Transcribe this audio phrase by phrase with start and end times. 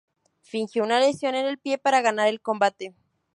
[0.41, 2.95] Fingió una lesión en el pie para ganar el combate.